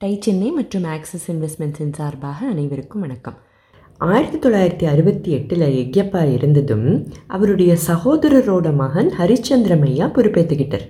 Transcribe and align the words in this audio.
Tie 0.00 0.18
Chennai 0.20 0.50
மற்றும் 0.50 0.84
axis 0.84 1.32
இன்வெஸ்ட்மெண்ட்ஸின் 1.32 1.92
சார்பாக 1.92 2.46
அனைவருக்கும் 2.46 3.00
வணக்கம். 3.00 3.34
ஆயிரத்தி 3.98 4.48
தொள்ளாயிரத்தி 4.48 4.84
அறுபத்தி 4.84 5.30
எட்டில் 5.30 5.60
எக்யப்பா 5.60 6.32
இருந்ததும் 6.32 7.06
அவருடைய 7.26 7.76
சகோதரரோட 7.86 8.74
மகன் 8.74 9.12
ஹரிச்சந்திரமையா 9.18 10.06
பொறுப்பேற்றுக்கிட்டார் 10.14 10.86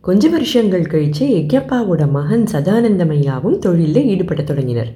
கொஞ்ச 0.00 0.28
வருஷங்கள் 0.28 0.86
கழித்து 0.86 1.26
எக்யப்பாவோட 1.26 2.10
மகன் 2.10 2.44
சதானந்தமையாவும் 2.52 3.58
தொழிலில் 3.58 4.06
ஈடுபட 4.06 4.42
தொடங்கினர். 4.42 4.92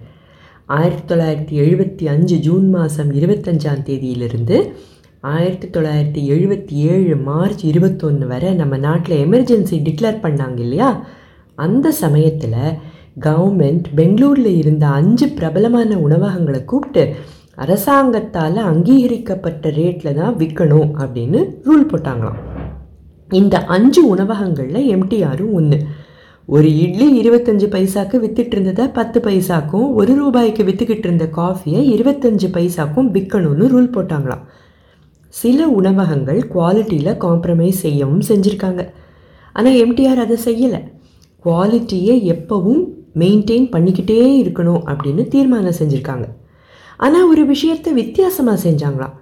ஆயிரத்தி 0.66 1.14
தொள்ளாயிரத்தி 1.14 1.64
எழுபத்தி 1.64 2.04
அஞ்சு 2.04 2.36
ஜூன் 2.36 2.68
மாதம் 2.70 3.12
இருபத்தஞ்சாம் 3.12 3.84
தேதியிலிருந்து 3.90 4.72
ஆயிரத்தி 5.20 5.68
தொள்ளாயிரத்தி 5.68 6.34
எழுபத்தி 6.36 6.72
ஏழு 6.72 7.16
மார்ச் 7.16 7.64
இருபத்தொன்று 7.64 8.26
வரை 8.26 8.54
நம்ம 8.54 8.76
நாட்டில் 8.76 9.24
எமர்ஜென்சி 9.26 9.78
டிக்ளேர் 9.88 10.24
பண்ணாங்க 10.26 10.58
இல்லையா? 10.58 11.06
அந்த 11.54 11.90
சமயத்தில் 11.90 12.86
கவர்மெண்ட் 13.20 13.86
பெங்களூரில் 13.94 14.52
இருந்த 14.56 14.86
அஞ்சு 14.86 15.28
பிரபலமான 15.28 15.98
உணவகங்களை 15.98 16.64
கூப்பிட்டு 16.64 17.02
அரசாங்கத்தால் 17.54 18.58
அங்கீகரிக்கப்பட்ட 18.70 19.70
ரேட்டில் 19.70 20.18
தான் 20.18 20.36
விற்கணும் 20.36 20.90
அப்படின்னு 21.02 21.40
ரூல் 21.64 21.88
போட்டாங்களாம். 21.92 22.40
இந்த 23.30 23.56
அஞ்சு 23.76 24.06
உணவகங்களில் 24.08 24.88
எம்டிஆரும் 24.94 25.52
ஒன்று 25.52 25.78
ஒரு 26.44 26.68
இட்லி 26.78 27.06
இருபத்தஞ்சு 27.20 27.66
பைசாக்கு 27.74 28.16
வித்துட்டு 28.22 28.54
இருந்ததை 28.56 28.88
பத்து 28.88 29.20
பைசாக்கும் 29.20 29.88
ஒரு 29.92 30.14
ரூபாய்க்கு 30.14 30.62
விற்றுக்கிட்டு 30.64 31.06
இருந்த 31.08 31.26
காஃபியை 31.36 31.80
இருபத்தஞ்சு 31.94 32.48
பைசாக்கும் 32.56 33.10
விற்கணும்னு 33.16 33.66
ரூல் 33.74 33.94
போட்டாங்களாம். 33.96 34.44
சில 35.34 35.66
உணவகங்கள் 35.68 36.40
குவாலிட்டியில் 36.54 37.18
காம்ப்ரமைஸ் 37.24 37.82
செய்யவும் 37.84 38.22
செஞ்சுருக்காங்க. 38.28 38.84
ஆனால் 39.52 39.76
எம்டிஆர் 39.84 40.24
அதை 40.24 40.36
செய்யலை. 40.44 40.80
குவாலிட்டியை 41.44 42.14
எப்போவும் 42.34 42.82
மெயின்டைன் 43.14 43.66
பண்ணிக்கிட்டே 43.74 44.20
இருக்கணும் 44.42 44.82
அப்படின்னு 44.90 45.24
தீர்மானம் 45.34 45.78
செஞ்சுருக்காங்க. 45.80 46.26
ஆனால் 46.96 47.28
ஒரு 47.32 47.46
விஷயத்தை 47.46 47.92
வித்தியாசமாக 47.92 48.62
செஞ்சாங்களாம். 48.66 49.16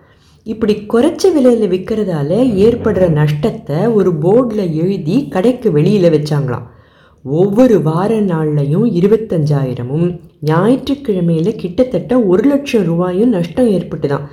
இப்படி 0.47 0.75
குறைச்ச 0.93 1.33
விலையில் 1.35 1.71
விற்கிறதால 1.73 2.31
ஏற்படுற 2.67 3.05
நஷ்டத்தை 3.11 3.79
ஒரு 3.99 4.11
போர்டில் 4.25 4.65
எழுதி 4.83 5.17
கடைக்கு 5.29 5.69
வெளியில் 5.73 6.15
வச்சாங்களாம். 6.17 6.67
ஒவ்வொரு 7.25 7.77
வார 7.83 8.21
நாள்லையும் 8.21 8.87
இருபத்தஞ்சாயிரமும் 8.99 10.07
ஞாயிற்றுக்கிழமையில் 10.51 11.59
கிட்டத்தட்ட 11.63 12.19
ஒரு 12.33 12.45
லட்சம் 12.51 12.87
ரூபாயும் 12.91 13.35
நஷ்டம் 13.37 13.71
ஏற்பட்டு 13.77 14.09
தான் 14.09 14.27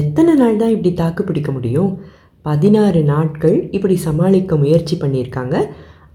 எத்தனை 0.00 0.34
நாள் 0.34 0.60
தான் 0.62 0.72
இப்படி 0.74 0.92
தாக்கு 1.02 1.22
பிடிக்க 1.24 1.50
முடியும்? 1.52 1.90
பதினாறு 2.44 3.02
நாட்கள் 3.02 3.56
இப்படி 3.70 3.96
சமாளிக்க 4.06 4.56
முயற்சி 4.56 4.96
பண்ணியிருக்காங்க. 5.02 5.56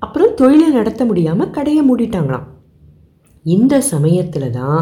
அப்புறம் 0.06 0.36
தொழிலை 0.36 0.70
நடத்த 0.70 1.06
முடியாமல் 1.06 1.50
கடையை 1.50 1.84
மூடிட்டாங்களாம். 1.90 2.48
இந்த 3.45 3.82
சமயத்தில் 3.82 4.52
தான் 4.52 4.82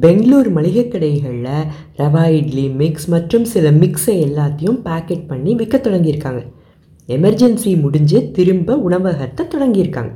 பெங்களூர் 0.00 0.48
மளிகை 0.50 0.84
கடைகளில் 0.88 1.68
ரவா 2.00 2.24
இட்லி 2.38 2.66
மிக்ஸ் 2.68 3.08
மற்றும் 3.08 3.44
சில 3.44 3.70
மிக்ஸை 3.70 4.14
எல்லாத்தையும் 4.26 4.80
பேக்கெட் 4.86 5.26
பண்ணி 5.26 5.54
விற்க 5.54 5.76
தொடங்கியிருக்காங்க. 5.78 6.42
எமர்ஜென்சி 7.08 7.80
முடிஞ்சு 7.80 8.30
திரும்ப 8.32 8.76
உணவகத்தை 8.76 9.46
தொடங்கியிருக்காங்க. 9.54 10.12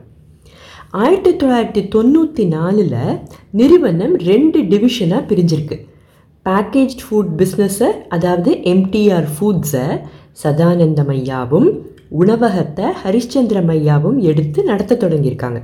ஆயிரத்தி 0.91 1.33
தொள்ளாயிரத்தி 1.41 1.83
தொண்ணூற்றி 1.95 2.45
நாலில் 2.49 3.21
நிறுவனம் 3.51 4.15
ரெண்டு 4.31 4.59
டிவிஷனாக 4.71 5.29
பிரிஞ்சிருக்கு. 5.31 5.79
பேக்கேஜ் 6.47 6.97
ஃபுட் 7.05 7.33
பிஸ்னஸை 7.41 7.91
அதாவது 8.09 8.51
எம்டிஆர் 8.75 9.29
ஃபுட்ஸை 9.35 9.87
சதானந்தமையாவும் 10.43 11.69
உணவகத்தை 12.09 12.87
ஹரிச்சந்திரமையாவும் 13.03 14.19
எடுத்து 14.31 14.65
நடத்த 14.65 14.99
தொடங்கியிருக்காங்க. 15.03 15.61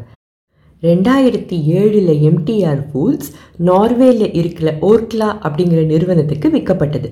ரெண்டாயிரத்தி 0.86 1.56
ஏழில் 1.80 2.12
எம்டிஆர் 2.30 2.80
ஃபூல்ஸ் 2.88 3.28
நார்வேல 3.68 4.28
இருக்கிற 4.32 4.70
ஓர்க்லா 4.80 5.28
அப்படிங்கிற 5.46 5.86
நிறுவனத்துக்கு 5.86 6.48
விற்கப்பட்டது 6.50 7.08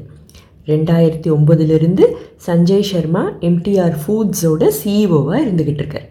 ரெண்டாயிரத்தி 0.67 1.29
ஒம்பதுலேருந்து 1.37 2.05
சஞ்சய் 2.47 2.89
சர்மா 2.91 3.23
எம்டிஆர் 3.41 3.97
ஃபுட்ஸோட 4.03 4.69
சிஇஓவாக 4.81 5.41
இருந்துக்கிட்டு 5.45 5.83
இருக்கார் 5.85 6.09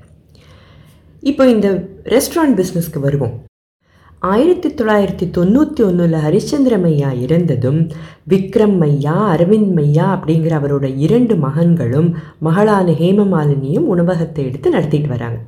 இப்போ 1.23 1.43
இந்த 1.49 1.67
ரெஸ்டாரண்ட் 2.05 2.57
பிஸ்னஸ்க்கு 2.59 2.99
வருவோம். 2.99 3.35
ஆயிரத்தி 4.21 4.69
தொள்ளாயிரத்தி 4.69 5.25
தொண்ணூற்றி 5.37 5.81
ஒன்றில் 5.85 6.17
ஹரிச்சந்திரமையா 6.25 7.09
இறந்ததும் 7.25 7.79
விக்ரம் 8.29 8.75
மையா 8.81 9.15
அரவிந்த் 9.33 9.71
மையா 9.77 10.07
அப்படிங்கிற 10.15 10.55
அவரோட 10.59 10.87
இரண்டு 10.97 11.35
மகன்களும் 11.35 12.09
மகளான 12.39 12.91
ஹேமமாலினியும் 12.91 13.89
உணவகத்தை 13.95 14.45
எடுத்து 14.45 14.69
நடத்திட்டு 14.69 15.07
வராங்க. 15.07 15.39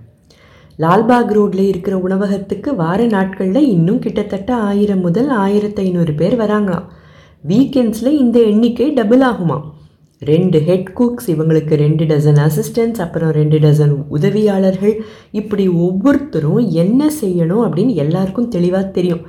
லால்பாக் 0.82 1.32
ரோட்டில் 1.34 1.68
இருக்கிற 1.68 1.98
உணவகத்துக்கு 1.98 2.76
வார 2.76 3.06
நாட்களில் 3.06 3.68
இன்னும் 3.68 4.00
கிட்டத்தட்ட 4.00 4.56
ஆயிரம் 4.56 5.00
முதல் 5.00 5.30
ஆயிரத்தி 5.30 5.82
ஐநூறு 5.82 6.14
பேர் 6.14 6.36
வராங்களாம். 6.40 6.88
வீக்கெண்ட்ஸில் 7.48 8.18
இந்த 8.24 8.40
எண்ணிக்கை 8.40 8.92
டபுள் 8.92 9.22
ஆகுமா 9.22 9.58
ரெண்டு 10.22 10.60
ஹெட் 10.62 10.90
குக்ஸ் 10.98 11.28
இவங்களுக்கு 11.28 11.74
ரெண்டு 11.84 12.04
டசன் 12.06 12.40
அசிஸ்டன்ட்ஸ் 12.48 13.02
அப்புறம் 13.06 13.32
ரெண்டு 13.32 13.58
டசன் 13.60 13.94
உதவியாளர்கள். 14.10 14.96
இப்படி 15.32 15.68
ஒவ்வொருத்தரும் 15.68 16.70
என்ன 16.84 17.10
செய்யணும் 17.22 17.64
அப்படின்னு 17.66 17.94
எல்லாருக்கும் 18.04 18.48
தெளிவாக 18.48 18.86
தெரியும். 18.86 19.24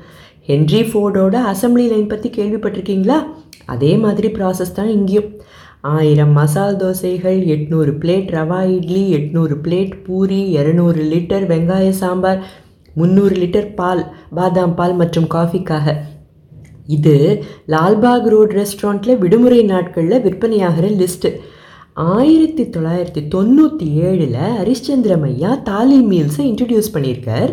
ஹென்ரி 0.49 0.83
ஃபோர்டோட 0.91 1.37
அசம்பிளி 1.53 1.87
லைன் 1.93 2.07
பற்றி 2.07 2.31
கேள்விப்பட்டிருக்கீங்களா? 2.31 3.19
அதே 3.65 3.97
மாதிரி 3.97 4.29
ப்ராசஸ் 4.29 4.77
தான் 4.79 4.89
இங்கேயும். 4.89 5.29
ஆயிரம் 5.85 6.33
மசால் 6.33 6.77
தோசைகள் 6.77 7.39
எட்நூறு 7.45 7.93
பிளேட் 7.93 8.31
ரவா 8.31 8.61
இட்லி 8.77 9.13
எட்நூறு 9.15 9.55
பிளேட் 9.63 10.05
பூரி 10.05 10.57
இரநூறு 10.57 11.01
லிட்டர் 11.03 11.47
வெங்காய 11.47 11.89
சாம்பார் 11.91 12.45
முந்நூறு 12.95 13.37
லிட்டர் 13.37 13.75
பால் 13.75 14.13
பாதாம் 14.35 14.75
பால் 14.75 14.95
மற்றும் 14.95 15.27
காஃபிக்காக 15.27 15.97
இது 16.87 17.45
லால்பாக் 17.67 18.29
ரோட் 18.29 18.53
ரெஸ்டாரண்ட்டில் 18.53 19.19
விடுமுறை 19.19 19.63
நாட்களில் 19.63 20.23
விற்பனையாகிற 20.23 20.89
லிஸ்ட்டு 20.97 21.39
ஆயிரத்தி 21.93 22.65
தொள்ளாயிரத்தி 22.65 23.23
தொண்ணூற்றி 23.29 23.87
ஏழில் 24.01 24.41
ஹரிஷ்சந்திரம் 24.59 25.23
ஐயா 25.23 25.55
தாலி 25.55 26.01
மீல்ஸை 26.01 26.41
இன்ட்ரடியூஸ் 26.41 26.95
பண்ணியிருக்கார். 26.95 27.53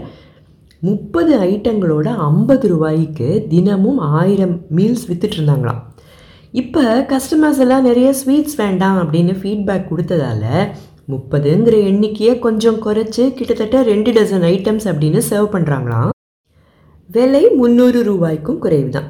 முப்பது 0.79 1.37
ஐட்டங்களோட 1.39 2.15
ஐம்பது 2.17 2.67
ரூபாய்க்கு 2.67 3.47
தினமும் 3.49 3.97
ஆயிரம் 3.97 4.61
மீல்ஸ் 4.75 5.07
விற்றுட்ருந்தாங்களாம் 5.07 5.81
இப்போ 6.53 6.81
கஸ்டமர்ஸ் 7.11 7.59
எல்லாம் 7.63 7.85
நிறைய 7.89 8.07
ஸ்வீட்ஸ் 8.13 8.57
வேண்டாம் 8.61 8.97
அப்படின்னு 9.01 9.33
ஃபீட்பேக் 9.41 9.85
கொடுத்ததால 9.89 10.43
முப்பதுங்கிற 11.07 11.75
எண்ணிக்கையை 11.89 12.33
கொஞ்சம் 12.39 12.79
குறைச்சி 12.85 13.23
கிட்டத்தட்ட 13.37 13.83
ரெண்டு 13.83 14.09
டசன் 14.17 14.45
ஐட்டம்ஸ் 14.49 14.87
அப்படின்னு 14.91 15.21
சர்வ் 15.29 15.47
பண்ணுறாங்களாம் 15.53 16.11
விலை 17.09 17.43
முந்நூறு 17.59 18.01
ரூபாய்க்கும் 18.09 18.59
குறைவு 18.59 18.89
தான் 18.89 19.07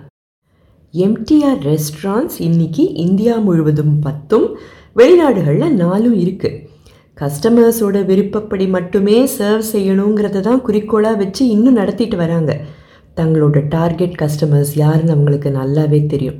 எம்டிஆர் 0.94 1.60
ரெஸ்டாரண்ட்ஸ் 1.70 2.38
இன்னைக்கு 2.42 2.86
இந்தியா 3.06 3.36
முழுவதும் 3.48 3.98
பத்தும் 4.06 4.48
வெளிநாடுகளில் 4.96 5.78
நாலும் 5.84 6.16
இருக்குது 6.24 6.60
கஸ்டமர்ஸோட 7.18 7.98
விருப்பப்படி 8.06 8.66
மட்டுமே 8.78 9.18
சர்வ் 9.38 9.68
செய்யணுங்கிறத 9.74 10.46
தான் 10.50 10.64
குறிக்கோளாக 10.68 11.22
வச்சு 11.24 11.44
இன்னும் 11.48 11.80
நடத்திட்டு 11.82 12.18
வராங்க. 12.18 12.52
தங்களோட 13.18 13.60
டார்கெட் 13.76 14.16
கஸ்டமர்ஸ் 14.22 14.74
யாருன்னு 14.84 15.14
அவங்களுக்கு 15.16 15.50
நல்லாவே 15.60 16.00
தெரியும். 16.08 16.40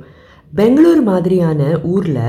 பெங்களூர் 0.52 1.02
மாதிரியான 1.02 1.60
ஊரில் 1.82 2.24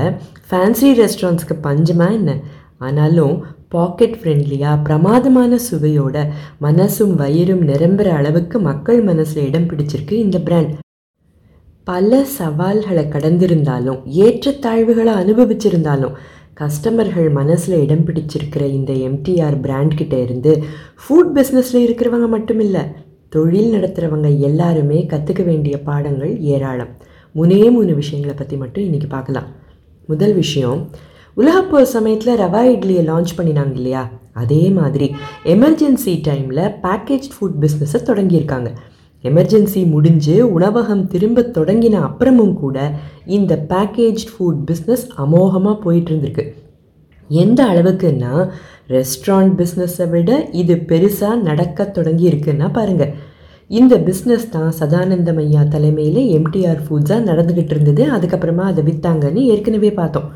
ஃபேன்சி 0.48 0.90
ரெஸ்டாரண்ட்ஸ்க்கு 1.00 1.54
பஞ்சமா 1.66 2.06
என்ன? 2.10 2.30
ஆனாலும் 2.78 3.34
பாக்கெட் 3.68 4.16
ஃப்ரெண்ட்லியாக 4.20 4.82
பிரமாதமான 4.82 5.58
சுவையோட 5.68 6.16
மனசும் 6.60 7.14
வயிறும் 7.14 7.62
நிரம்புற 7.62 8.08
அளவுக்கு 8.12 8.58
மக்கள் 8.60 9.00
மனசில் 9.02 9.46
இடம் 9.46 9.68
பிடிச்சிருக்கு 9.70 10.12
இந்த 10.12 10.38
பிராண்ட் 10.38 10.72
பல 11.86 12.24
சவால்களை 12.38 13.04
கடந்திருந்தாலும் 13.08 14.00
ஏற்றத்தாழ்வுகளை 14.26 15.14
அனுபவிச்சிருந்தாலும் 15.22 16.14
கஸ்டமர்கள் 16.54 17.30
மனசில் 17.30 17.78
இடம் 17.82 18.04
பிடிச்சிருக்கிற 18.04 18.64
இந்த 18.70 18.92
எம்டிஆர் 19.08 19.56
பிராண்ட்கிட்ட 19.62 20.14
இருந்து 20.22 20.52
ஃபுட் 21.02 21.32
பிஸ்னஸில் 21.36 21.84
இருக்கிறவங்க 21.86 22.28
மட்டும் 22.28 22.60
இல்லை 22.60 22.84
தொழில் 23.28 23.74
நடத்துகிறவங்க 23.74 24.28
எல்லாருமே 24.38 24.98
கற்றுக்க 25.12 25.42
வேண்டிய 25.44 25.76
பாடங்கள் 25.82 26.38
ஏராளம். 26.38 26.92
மூணே 27.34 27.70
மூணு 27.70 27.92
விஷயங்களை 27.94 28.34
பற்றி 28.36 28.56
மட்டும் 28.56 28.84
இன்றைக்கி 28.84 29.08
பார்க்கலாம். 29.14 29.46
முதல் 30.08 30.34
விஷயம் 30.34 30.80
உலகப்போர் 31.36 31.88
சமயத்தில் 31.94 32.38
ரவா 32.42 32.60
இட்லியை 32.74 33.02
லான்ச் 33.08 33.32
பண்ணினாங்க 33.38 33.74
இல்லையா? 33.80 34.02
அதே 34.42 34.60
மாதிரி 34.70 35.06
எமர்ஜென்சி 35.54 36.14
டைமில் 36.28 36.62
பேக்கேஜ் 36.84 37.26
ஃபுட் 37.34 37.58
பிஸ்னஸை 37.62 38.00
தொடங்கியிருக்காங்க. 38.10 38.70
எமர்ஜென்சி 39.24 39.82
முடிஞ்சு 39.94 40.36
உணவகம் 40.56 41.04
திரும்ப 41.06 41.46
தொடங்கின 41.58 42.00
அப்புறமும் 42.08 42.54
கூட 42.54 42.78
இந்த 43.38 43.52
பேக்கேஜ் 43.72 44.24
ஃபுட் 44.32 44.62
பிஸ்னஸ் 44.70 45.04
அமோகமாக 45.26 45.76
போயிட்டு 45.80 46.10
இருந்திருக்கு 46.12 46.46
எந்த 47.30 47.60
அளவுக்குன்னா 47.64 48.32
ரெஸ்டாரண்ட் 48.96 49.54
பிஸ்னஸை 49.60 50.08
விட 50.10 50.30
இது 50.62 50.74
பெருசாக 50.90 51.42
நடக்க 51.48 51.84
தொடங்கி 51.98 52.26
இருக்குன்னா 52.30 52.68
பாருங்கள் 52.72 53.14
இந்த 53.70 53.94
பிஸ்னஸ் 53.98 54.48
தான் 54.50 54.72
சதானந்தம் 54.78 55.38
ஐயா 55.42 55.62
தலைமையில் 55.62 56.20
எம்டிஆர் 56.38 56.80
ஃபுட்ஸாக 56.86 57.26
நடந்துக்கிட்டு 57.28 57.74
இருந்தது. 57.74 58.02
அதுக்கப்புறமா 58.16 58.64
அதை 58.70 58.84
விற்றாங்கன்னு 58.84 59.42
ஏற்கனவே 59.52 59.92
பார்த்தோம். 59.92 60.28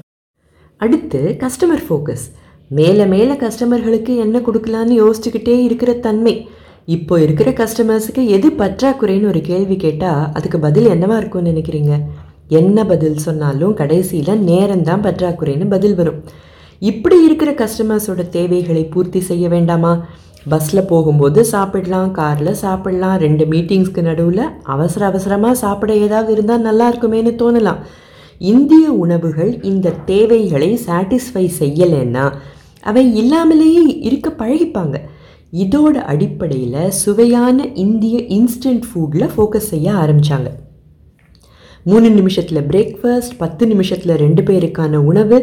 அடுத்து 0.77 1.37
கஸ்டமர் 1.41 1.85
ஃபோக்கஸ் 1.89 2.27
மேலே 2.69 3.05
மேலே 3.05 3.35
கஸ்டமர்களுக்கு 3.35 4.17
என்ன 4.17 4.39
கொடுக்கலான்னு 4.39 4.95
யோசிச்சுக்கிட்டே 5.03 5.55
இருக்கிற 5.65 5.93
தன்மை. 6.07 6.49
இப்போ 6.85 7.21
இருக்கிற 7.21 7.51
கஸ்டமர்ஸுக்கு 7.51 8.23
எது 8.27 8.49
பற்றாக்குறைன்னு 8.51 9.27
ஒரு 9.27 9.41
கேள்வி 9.41 9.77
கேட்டால் 9.77 10.33
அதுக்கு 10.33 10.59
பதில் 10.59 10.87
என்னவா 10.87 11.17
இருக்கும்னு 11.17 11.53
நினைக்கிறீங்க? 11.53 11.95
என்ன 12.49 12.85
பதில் 12.85 13.17
சொன்னாலும் 13.17 13.75
கடைசியில் 13.75 14.45
நேரம்தான் 14.51 15.05
பற்றாக்குறைன்னு 15.07 15.69
பதில் 15.69 15.95
வரும். 15.95 16.21
இப்படி 16.79 17.25
இருக்கிற 17.25 17.51
கஸ்டமர்ஸோட 17.53 18.29
தேவைகளை 18.29 18.85
பூர்த்தி 18.85 19.21
செய்ய 19.21 19.49
வேண்டாமா? 19.49 20.07
பஸ்ஸில் 20.53 20.89
போகும்போது 20.91 21.41
சாப்பிடலாம் 21.45 22.11
காரில் 22.19 22.61
சாப்பிடலாம் 22.63 23.17
ரெண்டு 23.25 23.45
மீட்டிங்ஸ்க்கு 23.53 24.03
நடுவில் 24.09 24.45
அவசர 24.75 25.05
அவசரமாக 25.07 25.61
சாப்பிட 25.65 25.93
ஏதாவது 26.07 26.33
இருந்தால் 26.33 26.67
நல்லா 26.69 26.87
இருக்குமேன்னு 26.91 27.33
தோணலாம். 27.43 27.81
இந்திய 28.53 28.87
உணவுகள் 29.05 29.53
இந்த 29.63 29.97
தேவைகளை 30.11 30.71
சாட்டிஸ்ஃபை 30.87 31.45
செய்யலைன்னா 31.61 32.25
அவை 32.83 33.05
இல்லாமலேயே 33.21 33.85
இருக்க 34.09 34.29
பழகிப்பாங்க. 34.39 34.97
இதோட 35.63 35.97
அடிப்படையில் 36.13 36.95
சுவையான 37.03 37.67
இந்திய 37.85 38.17
இன்ஸ்டன்ட் 38.39 38.87
ஃபுட்டில் 38.89 39.31
ஃபோக்கஸ் 39.35 39.71
செய்ய 39.73 39.93
ஆரம்பித்தாங்க 40.03 40.49
மூணு 41.83 42.09
நிமிஷத்தில் 42.11 42.67
பிரேக்ஃபாஸ்ட் 42.71 43.35
பத்து 43.39 43.65
நிமிஷத்தில் 43.67 44.15
ரெண்டு 44.17 44.43
பேருக்கான 44.43 44.97
உணவு 45.11 45.39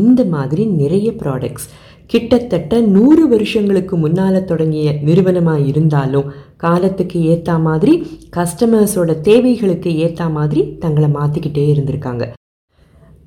இந்த 0.00 0.20
மாதிரி 0.34 0.64
நிறைய 0.80 1.08
ப்ராடக்ட்ஸ் 1.22 1.66
கிட்டத்தட்ட 2.10 2.80
நூறு 2.94 3.28
வருஷங்களுக்கு 3.28 3.96
முன்னால் 3.96 4.44
தொடங்கிய 4.44 4.92
நிறுவனமாக 5.02 5.66
இருந்தாலும் 5.70 6.30
காலத்துக்கு 6.56 7.18
ஏற்ற 7.22 7.58
மாதிரி 7.58 7.94
கஸ்டமர்ஸோட 8.36 9.20
தேவைகளுக்கு 9.20 9.96
ஏற்ற 9.96 10.28
மாதிரி 10.28 10.62
தங்களை 10.78 11.08
மாற்றிக்கிட்டே 11.08 11.64
இருந்திருக்காங்க. 11.72 12.26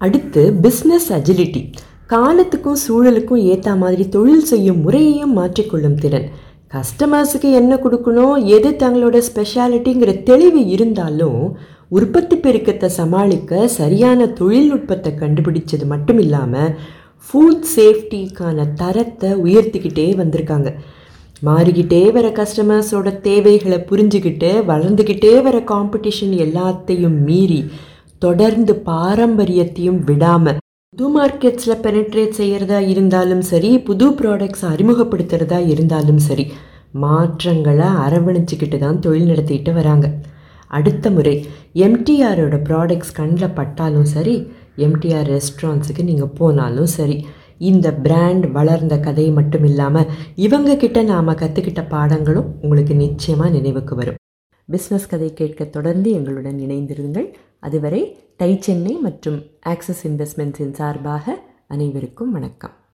அடுத்து 0.02 0.42
பிஸ்னஸ் 0.64 1.10
அஜிலிட்டி 1.18 1.62
காலத்துக்கும் 2.06 2.82
சூழலுக்கும் 2.88 3.46
ஏற்ற 3.52 3.70
மாதிரி 3.76 4.04
தொழில் 4.10 4.44
செய்யும் 4.44 4.82
முறையையும் 4.82 5.38
மாற்றிக்கொள்ளும் 5.38 5.96
திறன். 5.96 6.28
கஸ்டமர்ஸுக்கு 6.74 7.50
என்ன 7.52 7.74
கொடுக்கணும் 7.76 8.36
எது 8.48 8.70
தங்களோட 8.84 9.18
ஸ்பெஷாலிட்டிங்கிற 9.30 10.24
தெளிவு 10.24 10.62
இருந்தாலும் 10.68 11.40
உற்பத்தி 11.90 12.36
பெருக்கத்தை 12.36 12.90
சமாளிக்க 12.90 13.68
சரியான 13.68 14.26
தொழில்நுட்பத்தை 14.40 15.12
கண்டுபிடிச்சது 15.14 15.86
மட்டும் 15.86 16.20
இல்லாமல் 16.20 16.72
ஃபுட் 17.28 17.66
சேஃப்டிக்கான 17.76 18.68
தரத்தை 18.82 19.30
உயர்த்திக்கிட்டே 19.46 20.08
வந்திருக்காங்க. 20.22 20.70
மாறிக்கிட்டே 21.48 22.02
வர 22.16 22.28
கஸ்டமர்ஸோட 22.40 23.10
தேவைகளை 23.28 23.78
புரிஞ்சுக்கிட்டு 23.90 24.52
வளர்ந்துக்கிட்டே 24.70 25.34
வர 25.48 25.58
காம்படிஷன் 25.72 26.36
எல்லாத்தையும் 26.46 27.18
மீறி 27.28 27.60
தொடர்ந்து 28.22 28.74
பாரம்பரியத்தையும் 28.92 30.00
விடாமல் 30.10 30.60
புது 30.94 31.08
மார்க்கெட்ஸில் 31.16 31.82
பெனட்ரேட் 31.86 32.38
செய்கிறதா 32.40 32.80
இருந்தாலும் 32.92 33.42
சரி 33.50 33.72
புது 33.88 34.06
ப்ராடக்ட்ஸ் 34.20 34.66
அறிமுகப்படுத்துகிறதா 34.74 35.60
இருந்தாலும் 35.74 36.22
சரி 36.28 36.46
மாற்றங்களை 37.04 37.90
அரவணைச்சிக்கிட்டு 38.06 38.78
தான் 38.78 39.00
தொழில் 39.00 39.30
நடத்திட்டு 39.32 39.72
வராங்க. 39.74 40.08
அடுத்த 40.78 41.10
முறை 41.16 41.34
எம்டிஆரோட 41.88 42.56
ப்ராடக்ட்ஸ் 42.68 43.16
கண்ணில் 43.18 43.56
பட்டாலும் 43.58 44.08
சரி 44.16 44.36
எம்டிஆர் 44.78 45.30
ரெஸ்டாரண்ட்ஸுக்கு 45.36 46.04
நீங்கள் 46.04 46.36
போனாலும் 46.40 46.86
சரி 46.86 47.26
இந்த 47.58 47.94
பிராண்ட் 47.94 48.52
வளர்ந்த 48.52 49.00
கதை 49.00 49.32
மட்டும் 49.32 49.64
இல்லாமல் 49.64 50.10
இவங்க 50.36 50.76
கிட்ட 50.76 51.04
நாம் 51.04 51.28
கற்றுக்கிட்ட 51.28 51.88
பாடங்களும் 51.88 52.60
உங்களுக்கு 52.62 52.96
நிச்சயமாக 52.96 53.50
நினைவுக்கு 53.50 53.96
வரும். 53.96 54.16
பிஸ்னஸ் 54.72 55.10
கதை 55.10 55.34
கேட்க 55.34 55.64
தொடர்ந்து 55.66 56.12
எங்களுடன் 56.12 56.60
இணைந்திருங்கள். 56.60 57.34
அதுவரை 57.60 58.18
டை 58.38 58.58
சென்னை 58.60 58.96
மற்றும் 58.98 59.44
ஆக்சிஸ் 59.62 60.08
இன்வெஸ்ட்மெண்ட்ஸின் 60.08 60.72
சார்பாக 60.72 61.36
அனைவருக்கும் 61.68 62.32
வணக்கம். 62.32 62.85